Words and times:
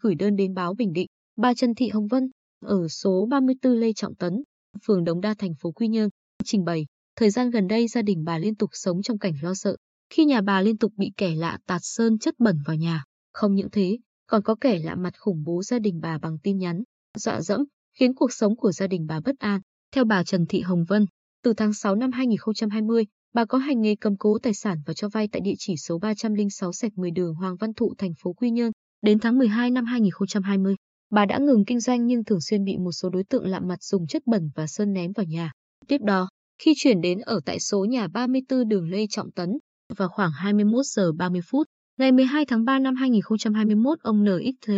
gửi 0.00 0.14
đơn 0.14 0.36
đến 0.36 0.54
báo 0.54 0.74
Bình 0.74 0.92
Định. 0.92 1.06
Bà 1.36 1.54
Trần 1.54 1.74
Thị 1.74 1.88
Hồng 1.88 2.06
Vân, 2.06 2.30
ở 2.64 2.88
số 2.88 3.26
34 3.30 3.72
Lê 3.72 3.92
Trọng 3.92 4.14
Tấn, 4.14 4.42
phường 4.86 5.04
Đống 5.04 5.20
Đa 5.20 5.34
thành 5.38 5.54
phố 5.54 5.72
Quy 5.72 5.88
Nhơn, 5.88 6.08
trình 6.44 6.64
bày, 6.64 6.86
thời 7.16 7.30
gian 7.30 7.50
gần 7.50 7.68
đây 7.68 7.88
gia 7.88 8.02
đình 8.02 8.24
bà 8.24 8.38
liên 8.38 8.54
tục 8.54 8.70
sống 8.72 9.02
trong 9.02 9.18
cảnh 9.18 9.34
lo 9.42 9.54
sợ, 9.54 9.76
khi 10.10 10.24
nhà 10.24 10.40
bà 10.40 10.60
liên 10.60 10.78
tục 10.78 10.92
bị 10.96 11.12
kẻ 11.16 11.34
lạ 11.34 11.58
tạt 11.66 11.80
sơn 11.84 12.18
chất 12.18 12.34
bẩn 12.38 12.58
vào 12.66 12.76
nhà. 12.76 13.04
Không 13.32 13.54
những 13.54 13.70
thế, 13.70 13.98
còn 14.26 14.42
có 14.42 14.54
kẻ 14.60 14.78
lạ 14.78 14.94
mặt 14.94 15.14
khủng 15.18 15.42
bố 15.44 15.62
gia 15.62 15.78
đình 15.78 16.00
bà 16.02 16.18
bằng 16.18 16.38
tin 16.42 16.58
nhắn, 16.58 16.82
dọa 17.16 17.40
dẫm, 17.40 17.64
khiến 17.92 18.14
cuộc 18.14 18.32
sống 18.32 18.56
của 18.56 18.72
gia 18.72 18.86
đình 18.86 19.06
bà 19.06 19.20
bất 19.20 19.38
an. 19.38 19.60
Theo 19.94 20.04
bà 20.04 20.24
Trần 20.24 20.46
Thị 20.46 20.60
Hồng 20.60 20.84
Vân, 20.88 21.06
từ 21.42 21.52
tháng 21.52 21.72
6 21.72 21.94
năm 21.94 22.12
2020, 22.12 23.04
bà 23.34 23.44
có 23.44 23.58
hành 23.58 23.80
nghề 23.80 23.96
cầm 23.96 24.16
cố 24.16 24.38
tài 24.42 24.54
sản 24.54 24.78
và 24.86 24.94
cho 24.94 25.08
vay 25.08 25.28
tại 25.32 25.40
địa 25.40 25.54
chỉ 25.58 25.76
số 25.76 25.98
306 25.98 26.72
sạch 26.72 26.92
10 26.96 27.10
đường 27.10 27.34
Hoàng 27.34 27.56
Văn 27.56 27.74
Thụ, 27.74 27.94
thành 27.98 28.12
phố 28.22 28.32
Quy 28.32 28.50
Nhơn. 28.50 28.72
Đến 29.02 29.18
tháng 29.18 29.38
12 29.38 29.70
năm 29.70 29.84
2020, 29.84 30.74
bà 31.10 31.24
đã 31.26 31.38
ngừng 31.38 31.64
kinh 31.64 31.80
doanh 31.80 32.06
nhưng 32.06 32.24
thường 32.24 32.40
xuyên 32.40 32.64
bị 32.64 32.76
một 32.76 32.92
số 32.92 33.10
đối 33.10 33.24
tượng 33.24 33.46
lạ 33.46 33.60
mặt 33.60 33.82
dùng 33.82 34.06
chất 34.06 34.22
bẩn 34.26 34.50
và 34.54 34.66
sơn 34.66 34.92
ném 34.92 35.12
vào 35.12 35.26
nhà. 35.26 35.52
Tiếp 35.88 35.98
đó, 36.04 36.28
khi 36.62 36.74
chuyển 36.76 37.00
đến 37.00 37.18
ở 37.18 37.40
tại 37.44 37.60
số 37.60 37.84
nhà 37.84 38.08
34 38.08 38.68
đường 38.68 38.90
Lê 38.90 39.06
Trọng 39.10 39.30
Tấn, 39.30 39.50
vào 39.96 40.08
khoảng 40.08 40.30
21 40.32 40.86
giờ 40.86 41.12
30 41.12 41.40
phút, 41.50 41.66
ngày 41.98 42.12
12 42.12 42.46
tháng 42.46 42.64
3 42.64 42.78
năm 42.78 42.94
2021, 42.94 43.98
ông 44.02 44.24
NXT, 44.24 44.70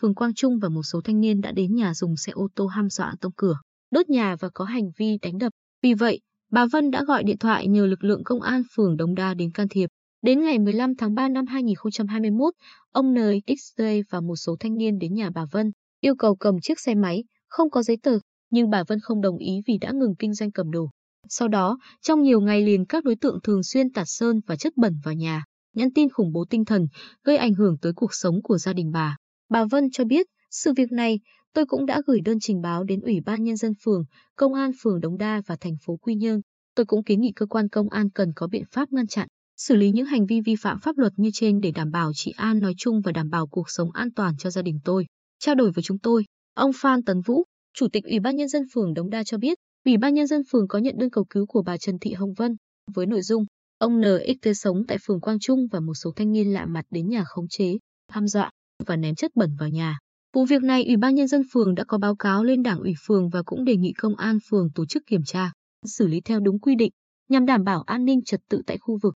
phường 0.00 0.14
Quang 0.14 0.34
Trung 0.34 0.58
và 0.58 0.68
một 0.68 0.82
số 0.82 1.00
thanh 1.04 1.20
niên 1.20 1.40
đã 1.40 1.52
đến 1.52 1.74
nhà 1.74 1.94
dùng 1.94 2.16
xe 2.16 2.32
ô 2.32 2.48
tô 2.54 2.66
ham 2.66 2.88
dọa 2.90 3.14
tông 3.20 3.32
cửa, 3.36 3.56
đốt 3.90 4.08
nhà 4.08 4.36
và 4.40 4.48
có 4.54 4.64
hành 4.64 4.90
vi 4.98 5.18
đánh 5.22 5.38
đập. 5.38 5.52
Vì 5.82 5.94
vậy, 5.94 6.20
bà 6.50 6.66
Vân 6.72 6.90
đã 6.90 7.04
gọi 7.04 7.24
điện 7.24 7.38
thoại 7.38 7.68
nhờ 7.68 7.86
lực 7.86 8.04
lượng 8.04 8.24
công 8.24 8.42
an 8.42 8.62
phường 8.76 8.96
Đống 8.96 9.14
Đa 9.14 9.34
đến 9.34 9.50
can 9.50 9.68
thiệp. 9.68 9.90
Đến 10.22 10.40
ngày 10.40 10.58
15 10.58 10.94
tháng 10.94 11.14
3 11.14 11.28
năm 11.28 11.46
2021, 11.46 12.54
ông 12.92 13.14
NXT 13.14 13.82
và 14.10 14.20
một 14.20 14.36
số 14.36 14.56
thanh 14.60 14.76
niên 14.76 14.98
đến 14.98 15.14
nhà 15.14 15.30
bà 15.34 15.44
Vân, 15.52 15.72
yêu 16.00 16.14
cầu 16.16 16.36
cầm 16.36 16.60
chiếc 16.60 16.80
xe 16.80 16.94
máy, 16.94 17.24
không 17.48 17.70
có 17.70 17.82
giấy 17.82 17.96
tờ, 18.02 18.18
nhưng 18.50 18.70
bà 18.70 18.84
Vân 18.88 18.98
không 19.00 19.20
đồng 19.20 19.38
ý 19.38 19.60
vì 19.66 19.78
đã 19.78 19.92
ngừng 19.92 20.14
kinh 20.18 20.34
doanh 20.34 20.52
cầm 20.52 20.70
đồ. 20.70 20.90
Sau 21.28 21.48
đó, 21.48 21.78
trong 22.02 22.22
nhiều 22.22 22.40
ngày 22.40 22.62
liền 22.62 22.86
các 22.86 23.04
đối 23.04 23.16
tượng 23.16 23.38
thường 23.42 23.62
xuyên 23.62 23.92
tạt 23.92 24.06
sơn 24.08 24.40
và 24.46 24.56
chất 24.56 24.76
bẩn 24.76 25.00
vào 25.04 25.14
nhà, 25.14 25.44
nhắn 25.74 25.92
tin 25.94 26.08
khủng 26.08 26.32
bố 26.32 26.44
tinh 26.50 26.64
thần, 26.64 26.86
gây 27.24 27.36
ảnh 27.36 27.54
hưởng 27.54 27.76
tới 27.82 27.92
cuộc 27.96 28.14
sống 28.14 28.42
của 28.42 28.58
gia 28.58 28.72
đình 28.72 28.90
bà. 28.92 29.16
Bà 29.48 29.64
Vân 29.64 29.90
cho 29.92 30.04
biết, 30.04 30.26
sự 30.50 30.72
việc 30.76 30.92
này, 30.92 31.20
tôi 31.52 31.66
cũng 31.66 31.86
đã 31.86 32.00
gửi 32.06 32.20
đơn 32.20 32.38
trình 32.40 32.60
báo 32.60 32.84
đến 32.84 33.00
Ủy 33.00 33.20
ban 33.26 33.44
Nhân 33.44 33.56
dân 33.56 33.72
phường, 33.84 34.04
Công 34.36 34.54
an 34.54 34.70
phường 34.82 35.00
Đống 35.00 35.18
Đa 35.18 35.42
và 35.46 35.56
thành 35.60 35.76
phố 35.86 35.96
Quy 35.96 36.14
Nhơn. 36.14 36.40
Tôi 36.74 36.86
cũng 36.86 37.04
kiến 37.04 37.20
nghị 37.20 37.32
cơ 37.36 37.46
quan 37.46 37.68
công 37.68 37.88
an 37.88 38.10
cần 38.10 38.32
có 38.36 38.46
biện 38.46 38.64
pháp 38.70 38.92
ngăn 38.92 39.06
chặn, 39.06 39.28
xử 39.58 39.76
lý 39.76 39.90
những 39.92 40.06
hành 40.06 40.26
vi 40.26 40.40
vi 40.40 40.56
phạm 40.56 40.80
pháp 40.80 40.98
luật 40.98 41.12
như 41.16 41.30
trên 41.32 41.60
để 41.60 41.70
đảm 41.70 41.90
bảo 41.90 42.12
trị 42.14 42.32
an 42.36 42.58
nói 42.58 42.74
chung 42.76 43.00
và 43.00 43.12
đảm 43.12 43.30
bảo 43.30 43.46
cuộc 43.46 43.70
sống 43.70 43.90
an 43.92 44.08
toàn 44.12 44.36
cho 44.36 44.50
gia 44.50 44.62
đình 44.62 44.78
tôi. 44.84 45.06
Trao 45.38 45.54
đổi 45.54 45.70
với 45.70 45.82
chúng 45.82 45.98
tôi, 45.98 46.24
ông 46.54 46.70
Phan 46.74 47.02
Tấn 47.02 47.20
Vũ, 47.20 47.44
Chủ 47.74 47.88
tịch 47.92 48.04
Ủy 48.04 48.20
ban 48.20 48.36
Nhân 48.36 48.48
dân 48.48 48.62
phường 48.74 48.94
Đống 48.94 49.10
Đa 49.10 49.24
cho 49.24 49.38
biết, 49.38 49.58
Ủy 49.84 49.96
ban 49.96 50.14
Nhân 50.14 50.26
dân 50.26 50.42
phường 50.50 50.68
có 50.68 50.78
nhận 50.78 50.94
đơn 50.98 51.10
cầu 51.10 51.24
cứu 51.30 51.46
của 51.46 51.62
bà 51.62 51.76
Trần 51.76 51.98
Thị 51.98 52.12
Hồng 52.12 52.34
Vân 52.36 52.56
với 52.94 53.06
nội 53.06 53.22
dung 53.22 53.44
ông 53.78 54.00
NXT 54.00 54.48
sống 54.54 54.86
tại 54.88 54.98
phường 55.06 55.20
Quang 55.20 55.38
Trung 55.38 55.66
và 55.70 55.80
một 55.80 55.94
số 55.94 56.12
thanh 56.16 56.32
niên 56.32 56.52
lạ 56.52 56.66
mặt 56.66 56.84
đến 56.90 57.08
nhà 57.08 57.24
khống 57.26 57.48
chế, 57.48 57.78
ham 58.08 58.28
dọa 58.28 58.50
và 58.86 58.96
ném 58.96 59.14
chất 59.14 59.30
bẩn 59.34 59.50
vào 59.58 59.68
nhà. 59.68 59.98
Vụ 60.34 60.44
việc 60.44 60.62
này 60.62 60.84
Ủy 60.84 60.96
ban 60.96 61.14
Nhân 61.14 61.28
dân 61.28 61.42
phường 61.52 61.74
đã 61.74 61.84
có 61.84 61.98
báo 61.98 62.16
cáo 62.16 62.44
lên 62.44 62.62
Đảng 62.62 62.80
ủy 62.80 62.94
phường 63.06 63.28
và 63.28 63.42
cũng 63.42 63.64
đề 63.64 63.76
nghị 63.76 63.92
công 63.92 64.16
an 64.16 64.38
phường 64.50 64.68
tổ 64.74 64.86
chức 64.86 65.02
kiểm 65.06 65.22
tra, 65.24 65.52
xử 65.86 66.06
lý 66.06 66.20
theo 66.20 66.40
đúng 66.40 66.58
quy 66.58 66.74
định 66.74 66.90
nhằm 67.28 67.46
đảm 67.46 67.64
bảo 67.64 67.82
an 67.82 68.04
ninh 68.04 68.24
trật 68.24 68.40
tự 68.50 68.62
tại 68.66 68.78
khu 68.78 68.98
vực. 69.02 69.14